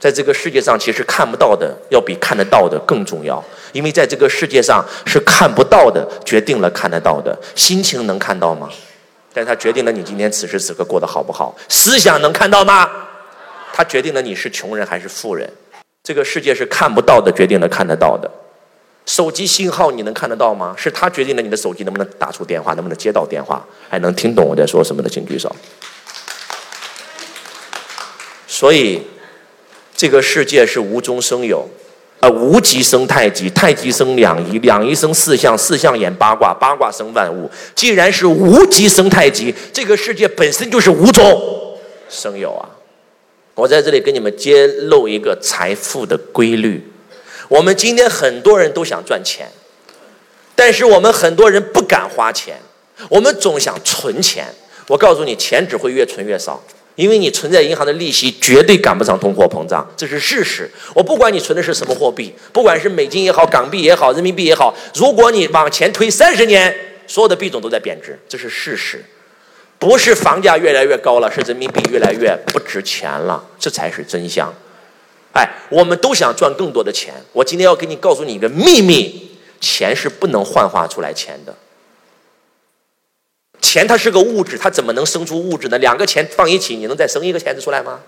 [0.00, 7.36] 在这个世界上，其实看不到的要比看得到的更重要，因为在这个世界上是看不到的决定了看得到的。
[7.56, 8.68] 心情能看到吗？
[9.34, 11.56] 但它决定了你今天此时此刻过得好不好。
[11.68, 12.88] 思想能看到吗？
[13.72, 15.52] 它决定了你是穷人还是富人。
[16.04, 18.30] 这个世界是看不到的，决定了看得到的。
[19.04, 20.74] 手机信号你能看得到吗？
[20.78, 25.54] 是它决定了你的手机能不能打出电话，能不能接到电话，还能听懂我在说什么的，请举手。
[28.46, 29.02] 所以。
[29.98, 31.68] 这个世界是无中生有，
[32.20, 37.50] 呃，无极生太极，太极生两仪，两仪生四象，四象演八卦，八卦生万物。
[37.74, 41.76] 既然是无极生太极，这个世界本身就是无中
[42.08, 42.70] 生有啊！
[43.56, 46.80] 我在这里给你们揭露一个财富的规律：
[47.48, 49.48] 我们今天很多人都想赚钱，
[50.54, 52.60] 但是我们很多人不敢花钱，
[53.08, 54.46] 我们总想存钱。
[54.86, 56.62] 我告诉你，钱只会越存越少。
[56.98, 60.68] 因为你存在银行的利息绝对赶不上通货膨胀，这是事实。
[60.92, 66.74] 我不管你存的是什么货币，不管是美金也好，港币也好，人民币也好，如果你往前推三十年，
[67.06, 69.04] 所有的币种都在贬值，这是事实。
[69.78, 74.52] 不是房价越来越高了，是人民币越来越不值钱了，这才是真相。
[75.34, 77.14] 哎，我们都想赚更多的钱。
[77.32, 81.54] 我今天要给你告诉你一个秘密：钱是不能幻化出来钱的。
[83.68, 85.76] 钱它是个物质，它怎么能生出物质呢？
[85.76, 88.00] 两个钱放一起，你能再生一个钱出来吗？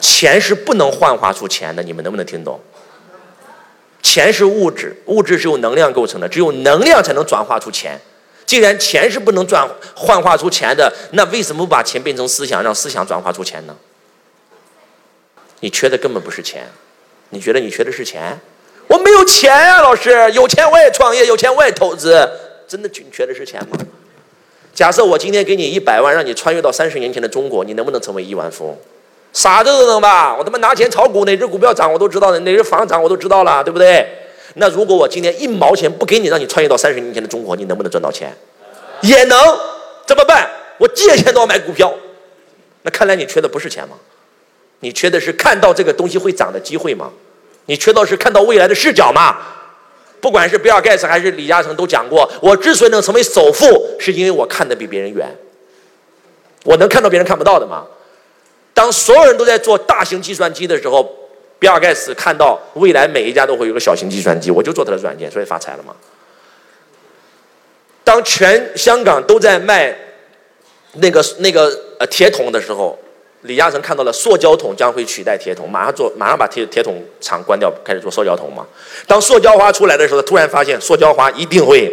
[0.00, 2.58] 钱是不能幻化出钱的，你们能不能听懂？
[4.02, 8.00] 钱是物质，物质是由能量构成的，只有能量才能转化出钱。
[8.46, 13.76] 既然钱是不能转幻化出钱的，那为什么不把钱变成思想，让思想转化出钱呢？
[15.60, 16.66] 你缺的根本不是钱，
[17.28, 18.40] 你觉得你缺的是钱？
[18.86, 22.26] 我没有钱呀，老师，有钱我也创业，有钱我也投资，
[22.66, 23.76] 真的缺的是钱吗？
[24.76, 28.76] 假设我今天给你一百万，让你穿越到三十年前的中国，你能不能成为亿万富翁？
[29.32, 30.36] 傻子都能吧？
[30.36, 34.06] 我他妈拿钱炒股，哪只股票涨我都知道，哪只房涨我都知道了，对不对？
[34.56, 38.30] 那如果我今天一毛钱不给你，让你穿越到三十年前的中国，你能不能赚到钱？
[39.00, 39.38] 也能。
[40.06, 40.46] 怎么办？
[40.76, 41.92] 我借钱都要买股票。
[42.82, 43.96] 那看来你缺的不是钱吗？
[44.80, 47.10] 你缺的是看到这个东西会涨的机会吗？
[47.64, 49.38] 你缺的是看到未来的视角吗？
[50.20, 55.28] 不管是比尔盖茨还是李嘉诚都讲过，我之所以能成为首富，是因为我看得比别人远。
[56.64, 57.86] 我能看到别人看不到的吗？
[58.74, 61.08] 当所有人都在做大型计算机的时候，
[61.58, 65.94] 比尔盖茨看到未来每一家都会有个小型计算机，我就做他的软件，所以发财了吗？
[68.04, 69.96] 当全香港都在卖
[70.94, 72.98] 那个那个呃铁桶的时候。
[73.42, 78.66] 李嘉诚看到了塑胶桶将会取代铁桶，马上做，马上把铁铁桶厂关掉，开始做塑胶桶嘛。
[79.06, 81.88] 当塑胶花出来的时候，突然发现塑胶花一定会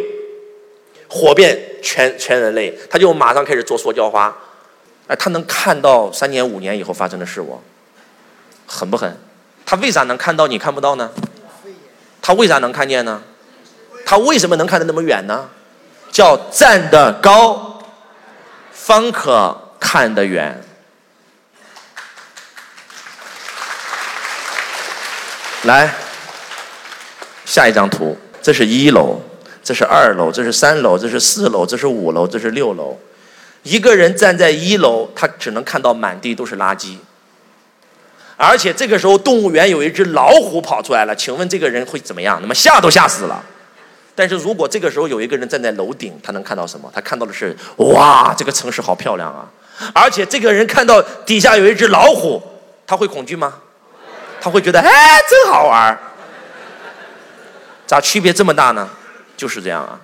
[1.14, 4.36] 火遍全全人类，他就马上开始做塑胶花。
[5.06, 7.62] 哎，他能看到三年五年以后发生的事物，
[8.66, 9.16] 狠不狠？
[9.64, 11.08] 他为啥能看到你看不到呢？
[12.20, 13.22] 他为啥能看见呢？
[14.04, 15.48] 他为什么能看得那么远呢？
[16.10, 17.80] 叫站得高，
[18.72, 20.60] 方可看得远。
[25.62, 25.94] 来，
[27.46, 29.20] 下一张图，这是一楼，
[29.64, 32.96] 这是二楼，这是三楼，这是四楼，这是五楼，这是六楼。
[33.62, 36.98] 一个人站在一楼，他只能看到满地都是垃圾。
[38.36, 42.38] 而且这个时候，动物园有一只老虎跑出来了，请问这个人会怎么样？
[42.42, 43.42] 那么吓都吓死了。
[44.14, 46.90] 但是如果这个时候有一个人站在楼顶，他能看到什么？
[46.94, 49.48] 他看到的是，哇，这个城市好漂亮啊！
[49.94, 52.42] 而且这个人看到底下有一只老虎，
[52.86, 53.54] 他会恐惧吗？
[54.40, 55.98] 他会觉得哎，真好玩，
[57.86, 58.88] 咋区别这么大呢？
[59.36, 60.00] 就是这样啊。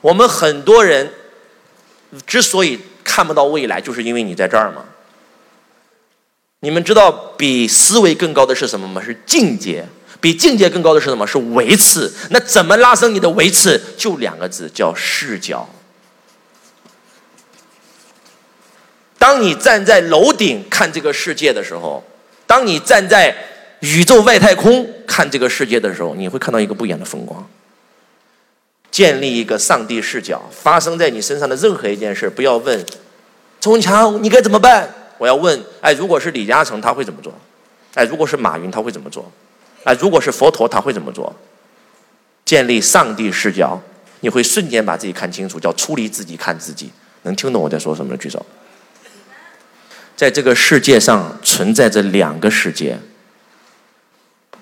[0.00, 1.12] 我们很多人
[2.26, 4.84] 之所以看不到未来，就是因为你在这儿嘛。
[6.60, 9.02] 你们知道比思维更高的是什么吗？
[9.04, 9.84] 是境界。
[10.18, 11.26] 比境界更高的是什么？
[11.26, 12.12] 是维次。
[12.30, 13.80] 那怎么拉升你的维次？
[13.96, 15.68] 就两个字，叫视角。
[19.18, 22.02] 当你站在楼顶看这个世界的时候，
[22.46, 23.36] 当你站在
[23.80, 27.46] 宇宙外太空看这个世界的时候，你会看到一个不一样的风光。
[28.96, 32.82] 建立一个上帝视角，发生在你身上的任何一件事，不要问
[33.60, 34.88] 陈文强你该怎么办？
[35.18, 37.30] 我要问，哎，如果是李嘉诚他会怎么做？
[37.92, 39.30] 哎，如果是马云他会怎么做？
[39.84, 41.30] 哎，如果是佛陀他会怎么做？
[42.46, 43.78] 建立上帝视角，
[44.20, 46.90] 你会瞬间把自己看清楚，叫出离自己看自己。
[47.24, 48.46] 能听懂我在说什么的举手。
[50.16, 52.98] 在这个世界上存在着两个世界。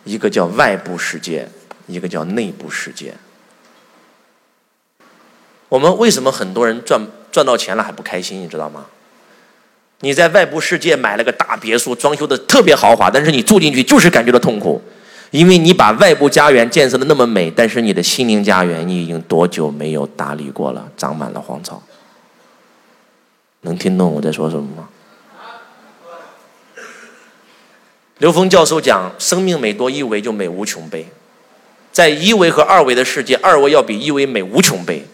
[0.02, 1.48] 一个叫外部世界，
[1.86, 3.14] 一个叫内部世界。
[5.74, 8.40] 我们为什么很多人赚赚到钱了还不开心？
[8.40, 8.86] 你知道吗？
[10.02, 14.80] 你在外部世界买了个大别墅，装修的特别豪华，但是你住进去就是感觉到痛苦，
[15.32, 21.82] 因为你把外部家园建设的那么美，但是你的心灵家园你已经多久没有打理过了，长满了荒草。
[23.62, 24.88] 能听懂我在说什么吗？
[28.18, 31.08] 刘峰教授讲，生命每多一维就美无穷倍，
[31.90, 35.04] 在一维和二维的世界，二维要比一维美无穷倍。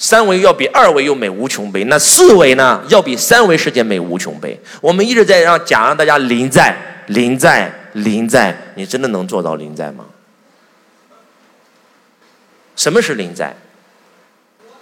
[0.00, 2.82] 三维要比二维又美无穷倍，那四维呢？
[2.88, 4.58] 要比三维世界美无穷倍。
[4.80, 6.74] 我们一直在让讲让大家临在、
[7.08, 10.06] 临在、临在，你真的能做到临在吗？
[12.74, 13.54] 什么是临在？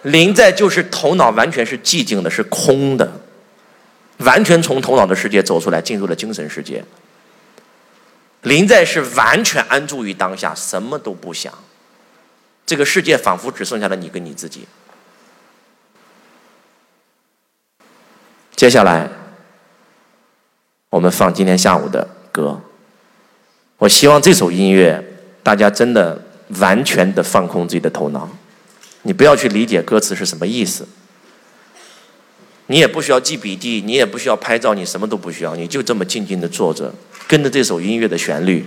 [0.03, 3.21] 临在就是头脑完全是寂静的，是空的，
[4.19, 6.85] 完全从头脑的世界走出来，进入了精神世界。
[8.43, 11.53] 临在是完全安住于当下，什么都不想，
[12.65, 14.65] 这个世界仿佛只剩下了你跟你自己。
[18.59, 19.09] 接下来，
[20.91, 22.61] 我们放今天下午的歌。
[23.77, 25.01] 我希望这首音乐，
[25.45, 26.21] 大家真的
[26.59, 28.29] 完全的放空自己的头脑，
[29.03, 30.89] 你不要去理解歌词是什么意思，
[32.67, 36.93] 你也不需要记笔记，你也不需要拍照，你什么都不需要，你就这么静静的坐着，
[37.29, 38.67] 跟着这首音乐的旋律，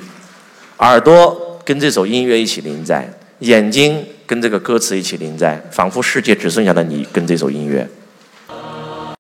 [0.78, 7.86] 耳朵跟这首音乐一起临在，眼睛跟这个歌词一起临在，仿佛世界只剩下了你跟这首音乐。